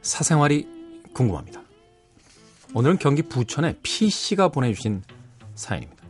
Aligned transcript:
사생활이 0.00 0.66
궁금합니다. 1.12 1.60
오늘은 2.72 2.98
경기 2.98 3.20
부천의 3.20 3.76
P씨가 3.82 4.48
보내주신 4.48 5.02
사연입니다. 5.54 6.02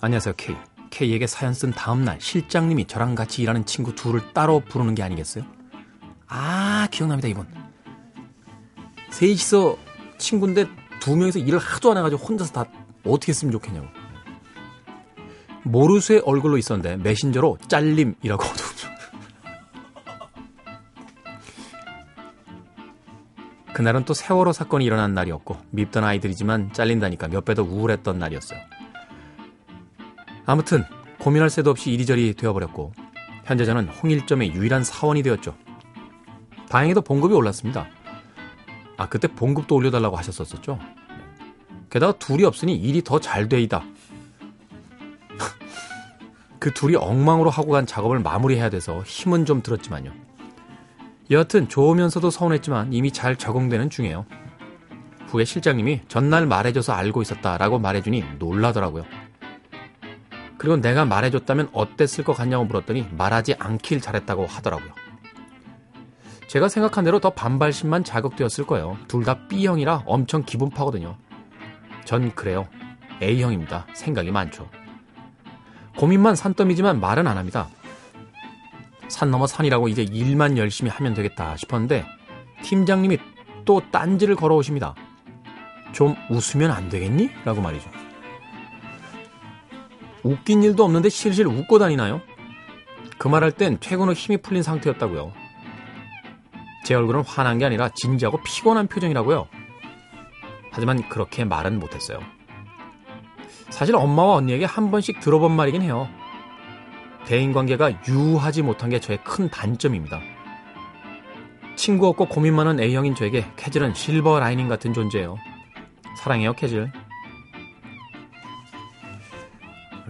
안녕하세요, 0.00 0.34
K. 0.36 0.54
K에게 0.90 1.26
사연 1.26 1.54
쓴 1.54 1.72
다음날 1.72 2.20
실장님이 2.20 2.86
저랑 2.86 3.16
같이 3.16 3.42
일하는 3.42 3.66
친구 3.66 3.96
둘을 3.96 4.32
따로 4.32 4.60
부르는 4.60 4.94
게 4.94 5.02
아니겠어요? 5.02 5.44
아, 6.28 6.86
기억납니다, 6.92 7.26
이분. 7.26 7.48
셋이서 9.10 9.76
친구인데 10.18 10.66
두 11.00 11.16
명이서 11.16 11.40
일을 11.40 11.58
하도 11.58 11.90
안 11.90 11.96
해가지고 11.96 12.24
혼자서 12.24 12.52
다 12.52 12.64
어떻게 13.04 13.30
했으면 13.30 13.50
좋겠냐고. 13.50 13.88
모르쇠 15.64 16.20
얼굴로 16.24 16.58
있었는데 16.58 16.96
메신저로 16.98 17.58
잘림이라고 17.66 18.44
그날은 23.78 24.04
또 24.04 24.12
세월호 24.12 24.52
사건이 24.52 24.84
일어난 24.84 25.14
날이었고 25.14 25.56
밉던 25.70 26.02
아이들이지만 26.02 26.72
잘린다니까 26.72 27.28
몇 27.28 27.44
배 27.44 27.54
더 27.54 27.62
우울했던 27.62 28.18
날이었어요. 28.18 28.58
아무튼 30.46 30.82
고민할 31.20 31.48
새도 31.48 31.70
없이 31.70 31.92
이리저리 31.92 32.34
되어버렸고 32.34 32.92
현재 33.44 33.64
저는 33.64 33.86
홍일점의 33.86 34.52
유일한 34.52 34.82
사원이 34.82 35.22
되었죠. 35.22 35.54
다행히도 36.68 37.02
봉급이 37.02 37.32
올랐습니다. 37.34 37.86
아 38.96 39.08
그때 39.08 39.28
봉급도 39.28 39.76
올려달라고 39.76 40.16
하셨었죠. 40.16 40.80
게다가 41.88 42.18
둘이 42.18 42.42
없으니 42.42 42.74
일이 42.74 43.04
더 43.04 43.20
잘 43.20 43.48
되이다. 43.48 43.84
그 46.58 46.74
둘이 46.74 46.96
엉망으로 46.96 47.48
하고 47.48 47.70
간 47.70 47.86
작업을 47.86 48.18
마무리해야 48.18 48.70
돼서 48.70 49.04
힘은 49.04 49.44
좀 49.44 49.62
들었지만요. 49.62 50.10
여하튼 51.30 51.68
좋으면서도 51.68 52.30
서운했지만 52.30 52.92
이미 52.92 53.10
잘 53.10 53.36
적응되는 53.36 53.90
중이에요. 53.90 54.24
후에 55.26 55.44
실장님이 55.44 56.02
전날 56.08 56.46
말해줘서 56.46 56.94
알고 56.94 57.20
있었다라고 57.20 57.78
말해주니 57.78 58.24
놀라더라고요. 58.38 59.04
그리고 60.56 60.76
내가 60.78 61.04
말해줬다면 61.04 61.68
어땠을 61.72 62.24
것 62.24 62.32
같냐고 62.32 62.64
물었더니 62.64 63.08
말하지 63.12 63.54
않길 63.58 64.00
잘했다고 64.00 64.46
하더라고요. 64.46 64.90
제가 66.48 66.68
생각한 66.70 67.04
대로 67.04 67.20
더 67.20 67.30
반발심만 67.30 68.04
자극되었을 68.04 68.66
거예요. 68.66 68.96
둘 69.06 69.24
다 69.24 69.46
B형이라 69.48 70.04
엄청 70.06 70.44
기분 70.44 70.70
파거든요. 70.70 71.16
전 72.06 72.34
그래요. 72.34 72.66
A형입니다. 73.22 73.86
생각이 73.92 74.30
많죠. 74.30 74.70
고민만 75.98 76.34
산더미지만 76.34 77.00
말은 77.00 77.26
안 77.26 77.36
합니다. 77.36 77.68
산 79.08 79.30
넘어 79.30 79.46
산이라고 79.46 79.88
이제 79.88 80.02
일만 80.02 80.58
열심히 80.58 80.90
하면 80.90 81.14
되겠다 81.14 81.56
싶었는데 81.56 82.04
팀장님이 82.62 83.18
또 83.64 83.82
딴지를 83.90 84.36
걸어오십니다. 84.36 84.94
좀 85.92 86.14
웃으면 86.30 86.70
안 86.70 86.88
되겠니? 86.88 87.30
라고 87.44 87.60
말이죠. 87.60 87.90
웃긴 90.22 90.62
일도 90.62 90.84
없는데 90.84 91.08
실실 91.08 91.46
웃고 91.46 91.78
다니나요? 91.78 92.20
그 93.18 93.28
말할 93.28 93.52
땐 93.52 93.78
퇴근 93.80 94.08
후 94.08 94.12
힘이 94.12 94.36
풀린 94.38 94.62
상태였다고요. 94.62 95.32
제 96.84 96.94
얼굴은 96.94 97.22
화난 97.24 97.58
게 97.58 97.64
아니라 97.64 97.90
진지하고 97.94 98.40
피곤한 98.42 98.86
표정이라고요. 98.86 99.48
하지만 100.70 101.08
그렇게 101.08 101.44
말은 101.44 101.78
못했어요. 101.78 102.20
사실 103.70 103.96
엄마와 103.96 104.36
언니에게 104.36 104.64
한 104.64 104.90
번씩 104.90 105.20
들어본 105.20 105.52
말이긴 105.52 105.82
해요. 105.82 106.08
대인관계가 107.28 108.08
유하지 108.08 108.62
못한 108.62 108.88
게 108.88 109.00
저의 109.00 109.22
큰 109.22 109.50
단점입니다. 109.50 110.18
친구 111.76 112.06
없고 112.08 112.26
고민 112.26 112.56
많은 112.56 112.80
A형인 112.80 113.14
저에게 113.14 113.44
캐즐은 113.56 113.92
실버 113.92 114.40
라이닝 114.40 114.66
같은 114.66 114.94
존재예요. 114.94 115.36
사랑해요, 116.22 116.54
캐즐. 116.54 116.90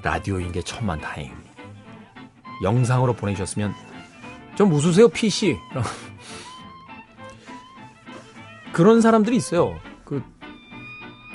라디오인 0.01 0.53
게 0.53 0.63
천만 0.63 1.01
다행. 1.01 1.35
영상으로 2.63 3.15
보내주셨으면 3.15 3.75
좀 4.55 4.73
웃으세요, 4.73 5.09
PC. 5.09 5.57
그런 8.73 9.01
사람들이 9.01 9.37
있어요. 9.37 9.77
그, 10.05 10.23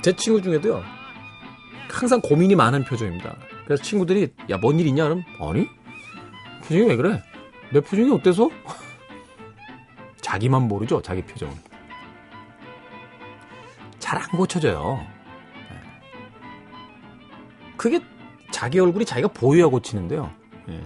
제 0.02 0.16
친구 0.16 0.40
중에도요. 0.40 0.82
항상 1.90 2.22
고민이 2.22 2.54
많은 2.56 2.84
표정입니다. 2.84 3.36
그래서 3.66 3.82
친구들이 3.82 4.28
야 4.50 4.58
뭔 4.58 4.78
일 4.78 4.86
있냐 4.88 5.04
그럼 5.04 5.22
아니 5.40 5.66
표정이 6.66 6.88
왜 6.88 6.96
그래? 6.96 7.22
내 7.72 7.80
표정이 7.80 8.10
어때서? 8.12 8.50
자기만 10.20 10.62
모르죠 10.62 11.00
자기 11.02 11.22
표정. 11.22 11.50
잘 13.98 14.18
안 14.20 14.28
고쳐져요. 14.30 15.04
네. 15.70 15.80
그게 17.76 18.00
자기 18.50 18.78
얼굴이 18.78 19.04
자기가 19.04 19.28
보여야 19.28 19.66
고치는데요. 19.68 20.30
네. 20.66 20.84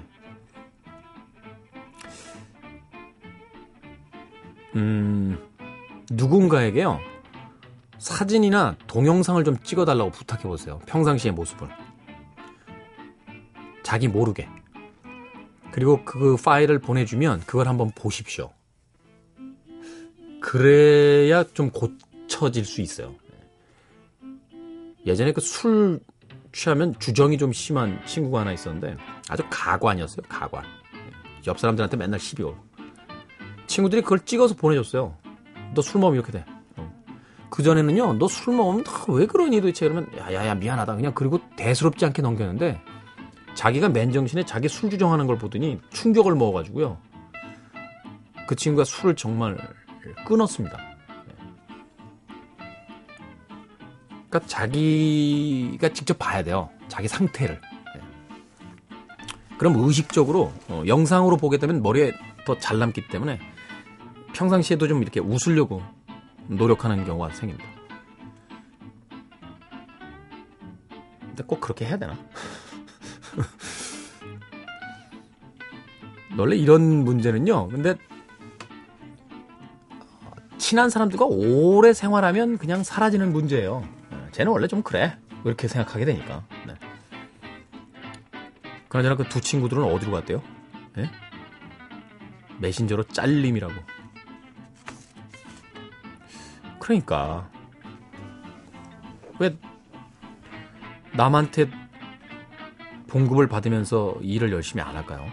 음 4.76 5.38
누군가에게요 6.10 7.00
사진이나 7.98 8.76
동영상을 8.86 9.42
좀 9.44 9.56
찍어달라고 9.58 10.10
부탁해 10.10 10.42
보세요. 10.44 10.78
평상시의 10.86 11.34
모습을. 11.34 11.68
자기 13.82 14.06
모르게. 14.06 14.48
그리고 15.72 16.02
그 16.04 16.36
파일을 16.36 16.78
보내주면 16.78 17.40
그걸 17.40 17.68
한번 17.68 17.90
보십시오. 17.94 18.50
그래야 20.40 21.44
좀 21.52 21.70
고쳐질 21.70 22.64
수 22.64 22.80
있어요. 22.80 23.14
예전에 25.06 25.32
그 25.32 25.40
술 25.40 26.00
취하면 26.52 26.94
주정이 26.98 27.36
좀 27.38 27.52
심한 27.52 28.00
친구가 28.06 28.40
하나 28.40 28.52
있었는데 28.52 28.96
아주 29.28 29.42
가관이었어요. 29.50 30.22
가관. 30.28 30.64
옆 31.46 31.58
사람들한테 31.58 31.96
맨날 31.96 32.18
시비 32.18 32.42
올. 32.42 32.54
친구들이 33.66 34.02
그걸 34.02 34.20
찍어서 34.20 34.54
보내줬어요. 34.54 35.14
너 35.74 35.82
술 35.82 36.00
먹으면 36.00 36.16
이렇게 36.22 36.32
돼. 36.32 36.44
어. 36.76 36.90
그 37.50 37.62
전에는요, 37.62 38.14
너 38.14 38.26
술 38.28 38.56
먹으면 38.56 38.82
왜 39.08 39.26
그러니 39.26 39.60
도대체 39.60 39.86
그러면 39.88 40.10
야 40.18 40.32
야 40.32 40.46
야 40.46 40.54
미안하다 40.54 40.96
그냥 40.96 41.12
그리고 41.14 41.38
대수롭지 41.56 42.04
않게 42.06 42.22
넘겼는데 42.22 42.80
자기가 43.58 43.88
맨정신에 43.88 44.44
자기 44.44 44.68
술 44.68 44.88
주정하는 44.88 45.26
걸 45.26 45.36
보더니 45.36 45.80
충격을 45.90 46.36
먹어가지고요. 46.36 46.96
그 48.46 48.54
친구가 48.54 48.84
술을 48.84 49.16
정말 49.16 49.58
끊었습니다. 50.24 50.78
그러니까 54.28 54.46
자기가 54.46 55.88
직접 55.88 56.16
봐야 56.20 56.44
돼요. 56.44 56.70
자기 56.86 57.08
상태를. 57.08 57.60
그럼 59.58 59.74
의식적으로 59.76 60.52
어, 60.68 60.84
영상으로 60.86 61.36
보게 61.36 61.58
되면 61.58 61.82
머리에 61.82 62.12
더 62.46 62.56
잘 62.60 62.78
남기 62.78 63.08
때문에 63.08 63.40
평상시에도 64.34 64.86
좀 64.86 65.02
이렇게 65.02 65.18
웃으려고 65.18 65.82
노력하는 66.46 67.04
경우가 67.04 67.30
생깁니다. 67.30 67.68
근데 71.18 71.42
꼭 71.44 71.60
그렇게 71.60 71.86
해야 71.86 71.98
되나? 71.98 72.16
원래 76.38 76.56
이런 76.56 77.04
문제는요. 77.04 77.68
근데 77.68 77.96
친한 80.58 80.90
사람들과 80.90 81.24
오래 81.24 81.92
생활하면 81.92 82.58
그냥 82.58 82.84
사라지는 82.84 83.32
문제예요. 83.32 83.88
네, 84.10 84.16
쟤는 84.32 84.52
원래 84.52 84.66
좀 84.66 84.82
그래. 84.82 85.16
이렇게 85.44 85.66
생각하게 85.68 86.04
되니까. 86.04 86.44
네. 86.66 86.74
그나저나 88.88 89.16
그 89.16 89.24
두 89.28 89.40
친구들은 89.40 89.82
어디로 89.82 90.12
갔대요? 90.12 90.42
네? 90.94 91.10
메신저로 92.60 93.04
잘림이라고. 93.04 93.74
그러니까 96.80 97.50
왜 99.38 99.56
남한테 101.12 101.70
봉급을 103.08 103.48
받으면서 103.48 104.16
일을 104.22 104.52
열심히 104.52 104.82
안 104.82 104.96
할까요? 104.96 105.26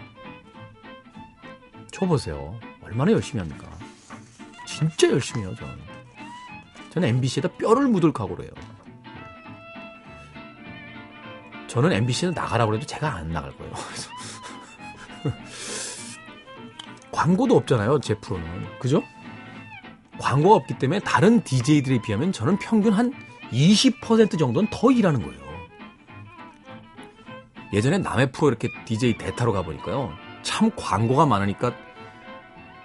쳐보세요. 1.92 2.58
얼마나 2.82 3.12
열심히 3.12 3.40
합니까? 3.40 3.70
진짜 4.66 5.08
열심히 5.10 5.42
해요, 5.42 5.54
저는. 5.56 5.74
저는 6.90 7.08
MBC에다 7.08 7.48
뼈를 7.58 7.86
묻을 7.88 8.12
각오로 8.12 8.42
해요. 8.42 8.52
저는 11.68 11.92
MBC는 11.92 12.34
나가라고 12.34 12.74
해도 12.74 12.86
제가 12.86 13.14
안 13.14 13.30
나갈 13.30 13.52
거예요. 13.56 13.72
광고도 17.12 17.56
없잖아요, 17.56 18.00
제 18.00 18.14
프로는. 18.14 18.78
그죠? 18.78 19.02
광고가 20.18 20.56
없기 20.56 20.78
때문에 20.78 21.00
다른 21.00 21.42
DJ들에 21.42 22.00
비하면 22.00 22.32
저는 22.32 22.58
평균 22.58 22.92
한 22.92 23.12
20% 23.50 24.38
정도는 24.38 24.68
더 24.70 24.90
일하는 24.90 25.22
거예요. 25.22 25.45
예전에 27.76 27.98
남의 27.98 28.32
프로 28.32 28.48
이렇게 28.48 28.70
DJ 28.86 29.18
대타로 29.18 29.52
가보니까요. 29.52 30.10
참 30.42 30.70
광고가 30.74 31.26
많으니까 31.26 31.74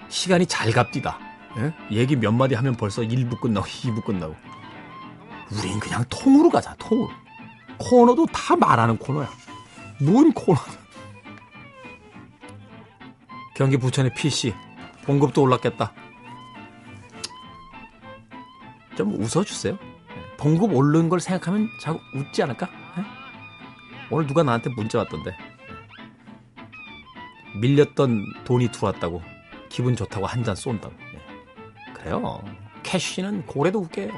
시간이 0.10 0.46
잘 0.48 0.70
갑디다. 0.72 1.18
예? 1.60 1.74
얘기 1.96 2.18
몇 2.18 2.34
마디 2.34 2.56
하면 2.56 2.76
벌써 2.76 3.02
1부 3.02 3.40
끝나고 3.40 3.66
2부 3.72 4.04
끝나고. 4.04 4.36
우린 5.54 5.80
그냥 5.80 6.04
통으로 6.10 6.50
가자, 6.50 6.76
통으로. 6.78 7.10
코너도 7.78 8.26
다 8.28 8.58
말하는 8.58 8.98
코너야. 8.98 9.30
뭔 10.02 10.34
코너. 10.34 10.60
경기 13.56 13.78
부천의 13.78 14.14
PC. 14.14 14.54
봉급도 15.06 15.42
올랐겠다. 15.42 15.94
좀 18.98 19.16
웃어주세요. 19.22 19.78
봉급 20.38 20.76
오른 20.76 21.08
걸 21.08 21.22
생각하면 21.22 21.70
자꾸 21.80 22.00
웃지 22.14 22.44
않을까? 22.44 22.68
예? 24.12 24.16
오늘 24.16 24.28
누가 24.28 24.44
나한테 24.44 24.69
문자 24.72 25.00
왔던데. 25.00 25.36
밀렸던 27.62 28.44
돈이 28.46 28.72
들어왔다고. 28.72 29.22
기분 29.69 29.96
좋다고 29.96 30.25
한 30.25 30.44
잔 30.44 30.56
쏜다고. 30.56 30.94
예. 31.13 31.94
그래요. 31.94 32.44
캐시는 32.84 33.46
고래도 33.46 33.80
웃겨요. 33.80 34.12